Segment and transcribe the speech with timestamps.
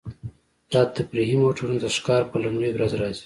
[0.73, 3.19] دا تفریحي موټرونه د ښکار په لومړۍ ورځ راځي